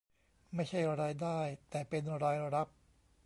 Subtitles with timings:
[0.55, 1.39] ไม่ใช่รายได้
[1.69, 2.67] แต่เป็นรายรับ